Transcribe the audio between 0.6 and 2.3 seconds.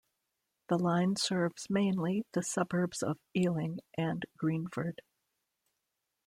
The line serves mainly